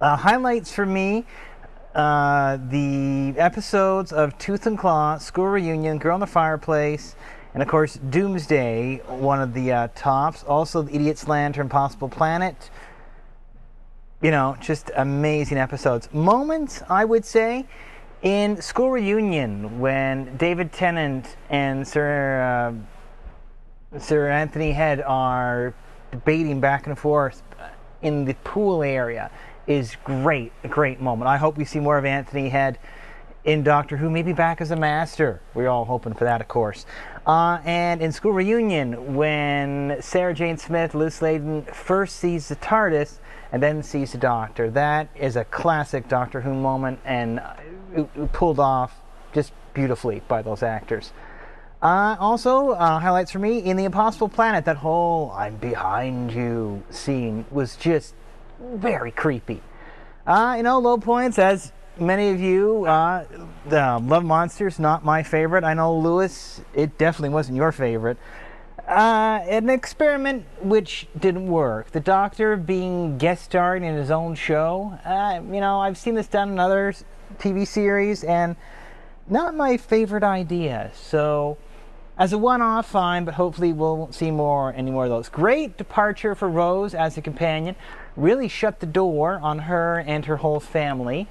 [0.00, 1.26] Uh, highlights for me
[1.94, 7.16] uh, the episodes of Tooth and Claw, School Reunion, Girl in the Fireplace,
[7.54, 10.42] and of course Doomsday, one of the uh, tops.
[10.44, 12.70] Also, The Idiot's Lantern, Possible Planet.
[14.20, 16.08] You know, just amazing episodes.
[16.12, 17.66] Moments, I would say,
[18.22, 22.76] in School Reunion when David Tennant and Sir
[23.92, 25.74] uh, Sir Anthony Head are
[26.12, 27.42] debating back and forth
[28.00, 29.30] in the pool area
[29.66, 31.28] is great, a great moment.
[31.28, 32.78] I hope we see more of Anthony Head
[33.44, 35.40] in Doctor Who, maybe back as a master.
[35.54, 36.86] We're all hoping for that, of course.
[37.26, 43.18] Uh, and in School Reunion, when Sarah Jane Smith, Lis Sladen first sees the TARDIS
[43.52, 47.54] and then sees the Doctor, that is a classic Doctor Who moment and uh,
[48.32, 49.00] pulled off
[49.32, 51.12] just beautifully by those actors.
[51.80, 54.64] Uh, also, uh, highlights for me in the Impossible Planet.
[54.64, 58.14] That whole "I'm behind you" scene was just
[58.60, 59.60] very creepy.
[60.24, 63.24] Uh, you know, low points, as many of you, uh,
[63.68, 65.64] the Love Monsters, not my favorite.
[65.64, 68.18] I know, Louis, it definitely wasn't your favorite.
[68.86, 71.92] Uh, an experiment which didn't work.
[71.92, 74.98] The Doctor being guest starring in his own show.
[75.04, 76.92] Uh, you know, I've seen this done in other
[77.38, 78.56] TV series, and
[79.28, 80.90] not my favorite idea.
[80.94, 81.58] So,
[82.18, 85.28] as a one-off, fine, but hopefully we'll see more, any more of those.
[85.28, 87.76] Great departure for Rose as a companion.
[88.16, 91.28] Really shut the door on her and her whole family,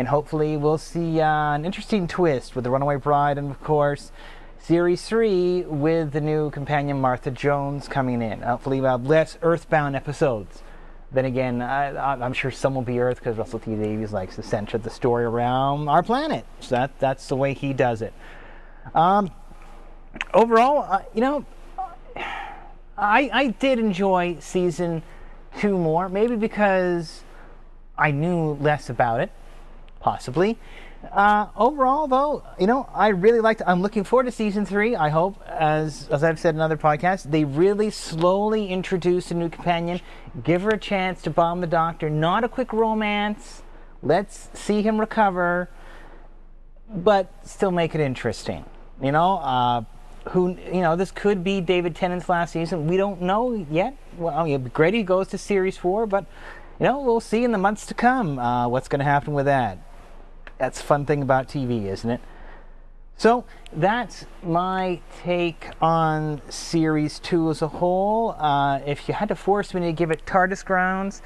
[0.00, 4.10] and hopefully we'll see uh, an interesting twist with the Runaway Bride, and of course,
[4.58, 8.40] Series three with the new companion Martha Jones coming in.
[8.40, 10.62] Hopefully, we'll have less Earthbound episodes.
[11.12, 14.42] Then again, I, I'm sure some will be Earth because Russell T Davies likes to
[14.42, 16.46] center the story around our planet.
[16.60, 18.14] So that that's the way he does it.
[18.94, 19.30] Um,
[20.32, 21.44] overall, uh, you know,
[22.16, 25.02] I I did enjoy season
[25.58, 27.22] two more, maybe because
[27.98, 29.30] I knew less about it,
[30.00, 30.58] possibly.
[31.12, 33.62] Uh, overall, though, you know, I really liked.
[33.66, 34.94] I'm looking forward to season three.
[34.94, 39.48] I hope, as as I've said in other podcasts, they really slowly introduce a new
[39.48, 40.00] companion,
[40.44, 42.10] give her a chance to bomb the Doctor.
[42.10, 43.62] Not a quick romance.
[44.02, 45.70] Let's see him recover,
[46.88, 48.66] but still make it interesting.
[49.02, 49.84] You know, uh,
[50.30, 52.86] who you know, this could be David Tennant's last season.
[52.86, 53.96] We don't know yet.
[54.18, 56.26] Well, it'd be great he goes to series four, but
[56.78, 59.46] you know, we'll see in the months to come uh, what's going to happen with
[59.46, 59.78] that.
[60.60, 62.20] That's fun thing about TV, isn't it?
[63.16, 68.32] So that's my take on series two as a whole.
[68.32, 71.22] Uh, if you had to force me to give it TARDIS groans,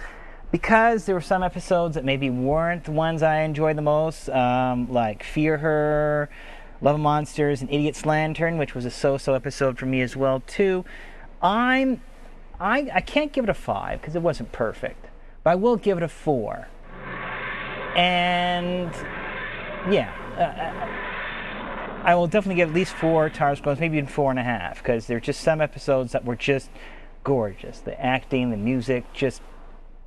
[0.53, 4.93] because there were some episodes that maybe weren't the ones I enjoyed the most, um,
[4.93, 6.31] like Fear Her,
[6.81, 10.45] Love of Monsters, and Idiot's Lantern, which was a so-so episode for me as well
[10.47, 10.85] too.
[11.43, 12.01] I'm,
[12.61, 15.07] I, I can't give it a five because it wasn't perfect,
[15.43, 16.69] but I will give it a four.
[17.97, 18.93] And
[19.91, 20.13] yeah.
[20.39, 24.43] Uh, I will definitely give at least four TARDIS Groans, maybe even four and a
[24.43, 26.69] half, because there's just some episodes that were just
[27.23, 27.81] gorgeous.
[27.81, 29.41] The acting, the music, just,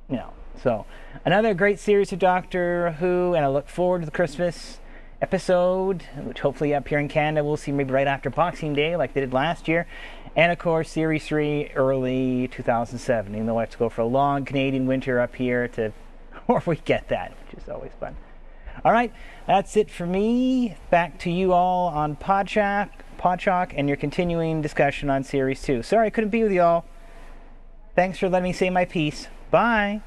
[0.08, 0.32] you know.
[0.62, 0.86] So,
[1.24, 4.78] another great series of Doctor Who, and I look forward to the Christmas
[5.20, 9.12] episode, which hopefully up here in Canada we'll see maybe right after Boxing Day, like
[9.14, 9.86] they did last year.
[10.36, 14.06] And of course, Series 3 early 2007, even though I have to go for a
[14.06, 15.92] long Canadian winter up here to,
[16.46, 18.16] or we get that, which is always fun.
[18.84, 19.12] All right,
[19.46, 20.76] that's it for me.
[20.90, 25.82] Back to you all on Podshock, Podshock and your continuing discussion on Series 2.
[25.82, 26.84] Sorry I couldn't be with you all.
[27.94, 29.28] Thanks for letting me say my piece.
[29.50, 30.02] Bye.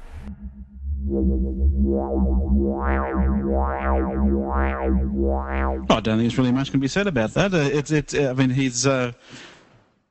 [5.90, 7.52] I don't think there's really much can be said about that.
[7.52, 8.14] Uh, it's, it's.
[8.14, 9.12] I mean, he's uh,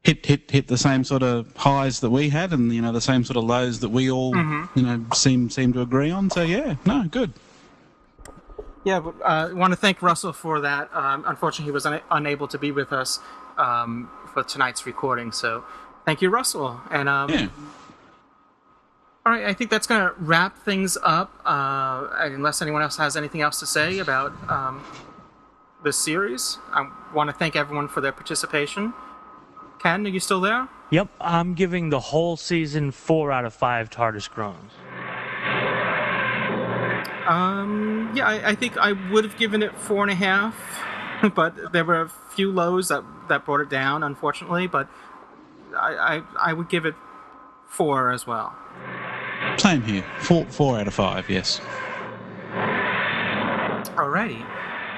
[0.03, 3.01] hit, hit, hit the same sort of highs that we had, and you know, the
[3.01, 4.79] same sort of lows that we all, mm-hmm.
[4.79, 6.29] you know, seem seem to agree on.
[6.29, 7.33] So yeah, no, good.
[8.83, 10.89] Yeah, uh, I want to thank Russell for that.
[10.93, 13.19] Um, unfortunately, he was un- unable to be with us
[13.57, 15.31] um, for tonight's recording.
[15.31, 15.63] So,
[16.05, 16.81] thank you, Russell.
[16.89, 17.47] And um, yeah.
[19.25, 21.31] all right, I think that's going to wrap things up.
[21.45, 24.83] Uh, unless anyone else has anything else to say about um,
[25.83, 28.93] this series, I want to thank everyone for their participation.
[29.79, 30.67] Ken, are you still there?
[30.91, 34.71] Yep, I'm giving the whole season four out of five TARDIS groans.
[37.27, 40.55] Um, yeah, I, I, think I would have given it four and a half,
[41.35, 44.67] but there were a few lows that that brought it down, unfortunately.
[44.67, 44.89] But
[45.75, 46.95] I I, I would give it
[47.67, 48.55] four as well.
[49.57, 51.29] Same here, four four out of five.
[51.29, 51.61] Yes.
[53.95, 54.45] Alrighty.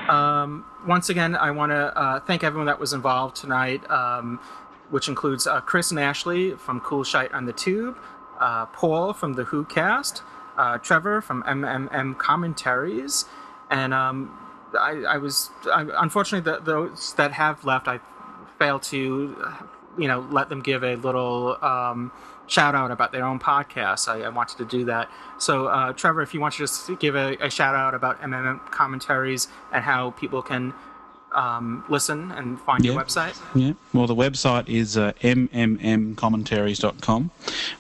[0.10, 4.40] Um, once again, I want to uh, thank everyone that was involved tonight, um,
[4.90, 7.98] which includes uh, Chris and Ashley from Cool Shite on the Tube,
[8.40, 10.22] uh, Paul from the Whocast
[10.58, 13.26] uh, Trevor from MMM Commentaries,
[13.70, 14.38] and um,
[14.78, 17.99] I, I, was I, unfortunately the, those that have left, I
[18.60, 19.36] failed to,
[19.97, 22.12] you know, let them give a little um,
[22.47, 24.08] shout out about their own podcast.
[24.08, 25.10] I, I wanted to do that.
[25.38, 28.66] So, uh, Trevor, if you want to just give a, a shout out about MMM
[28.72, 30.74] Commentaries and how people can
[31.34, 32.94] um, listen and find yeah.
[32.94, 33.40] your website?
[33.56, 37.32] Yeah, well, the website is uh, mmmcommentaries.com.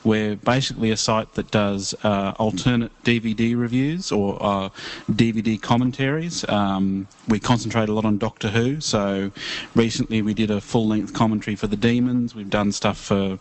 [0.03, 4.69] We're basically a site that does uh, alternate DVD reviews or uh,
[5.11, 6.47] DVD commentaries.
[6.49, 9.31] Um, we concentrate a lot on Doctor Who, so
[9.75, 12.35] recently we did a full length commentary for The Demons.
[12.35, 13.39] We've done stuff for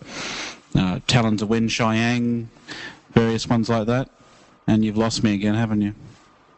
[0.75, 2.49] uh, Talons of Weng-Chiang,
[3.13, 4.09] various ones like that.
[4.67, 5.95] And you've lost me again, haven't you?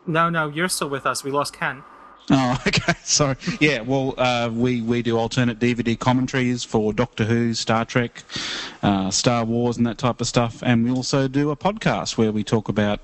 [0.07, 1.25] No, no, you're still with us.
[1.25, 1.83] We lost Ken.
[2.31, 2.95] Oh, okay.
[3.03, 3.37] Sorry.
[3.61, 3.81] Yeah.
[3.83, 8.23] Well, uh, we we do alternate DVD commentaries for Doctor Who, Star Trek,
[8.83, 10.63] uh, Star Wars, and that type of stuff.
[10.63, 13.01] And we also do a podcast where we talk about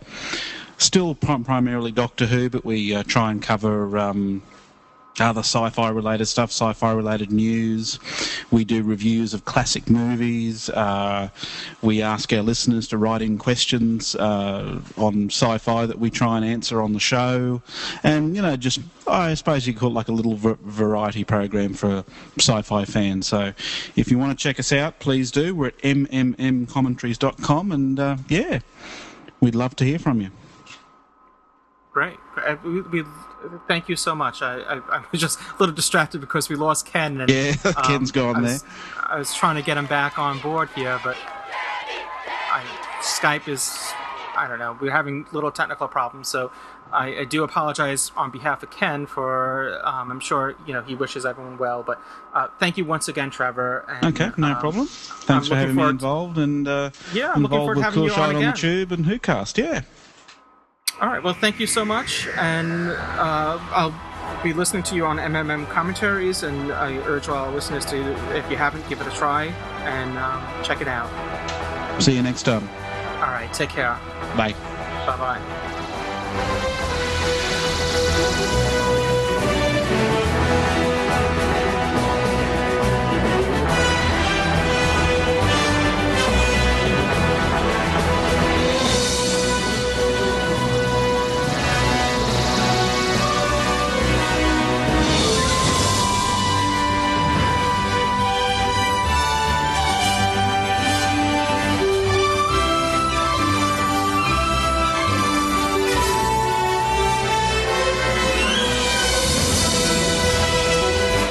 [0.78, 3.98] still prim- primarily Doctor Who, but we uh, try and cover.
[3.98, 4.42] Um,
[5.18, 7.98] other sci-fi related stuff, sci-fi related news.
[8.50, 10.70] We do reviews of classic movies.
[10.70, 11.28] Uh,
[11.82, 16.44] we ask our listeners to write in questions uh, on sci-fi that we try and
[16.44, 17.62] answer on the show,
[18.02, 21.74] and you know, just I suppose you could call it like a little variety program
[21.74, 22.04] for
[22.38, 23.26] sci-fi fans.
[23.26, 23.52] So,
[23.96, 25.54] if you want to check us out, please do.
[25.54, 28.60] We're at mmmcommentaries.com, and uh, yeah,
[29.40, 30.30] we'd love to hear from you.
[31.92, 32.18] Great.
[32.36, 33.04] Uh, we, we
[33.66, 34.42] thank you so much.
[34.42, 37.20] I, I, I, was just a little distracted because we lost Ken.
[37.20, 38.70] And, yeah, um, Ken's gone I was, there.
[39.08, 41.16] I was trying to get him back on board here, but
[42.52, 42.64] I,
[43.00, 43.92] Skype is,
[44.36, 46.28] I don't know, we're having little technical problems.
[46.28, 46.52] So
[46.92, 50.94] I, I do apologize on behalf of Ken for, um, I'm sure, you know, he
[50.94, 51.82] wishes everyone well.
[51.82, 52.00] But
[52.32, 53.84] uh, thank you once again, Trevor.
[53.88, 54.86] And, okay, no um, problem.
[54.86, 58.36] Thanks I'm for having me involved and uh, yeah, I'm involved with Cool Shite on,
[58.36, 59.58] on the Tube and WhoCast.
[59.58, 59.82] Yeah.
[61.00, 61.22] All right.
[61.22, 66.42] Well, thank you so much, and uh, I'll be listening to you on MMM commentaries,
[66.42, 69.44] and I urge all listeners to, if you haven't, give it a try
[69.84, 71.10] and um, check it out.
[72.02, 72.68] See you next time.
[73.16, 73.50] All right.
[73.52, 73.98] Take care.
[74.36, 74.54] Bye.
[75.06, 75.40] Bye bye.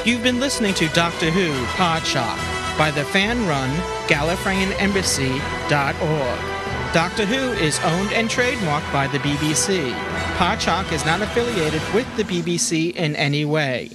[0.02, 2.38] You've been listening to Doctor Who Podshock
[2.78, 3.68] by the fan-run
[4.08, 6.94] GallifreyanEmbassy.org.
[6.94, 9.92] Doctor Who is owned and trademarked by the BBC.
[10.38, 13.90] Podshock is not affiliated with the BBC in any way.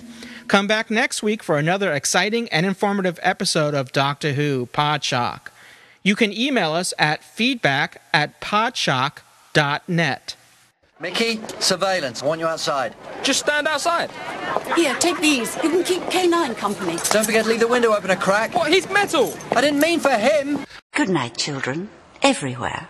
[0.48, 5.48] Come back next week for another exciting and informative episode of Doctor Who Podshock.
[6.04, 10.36] You can email us at feedback at podshock.net.
[10.98, 12.24] Mickey, surveillance.
[12.24, 12.96] I want you outside.
[13.22, 14.10] Just stand outside.
[14.78, 15.54] Here, take these.
[15.58, 16.96] You can keep K9 company.
[17.10, 18.56] Don't forget to leave the window open a crack.
[18.56, 18.72] What?
[18.72, 19.34] He's metal.
[19.52, 20.66] I didn't mean for him.
[20.94, 21.90] Good night, children.
[22.24, 22.88] Everywhere.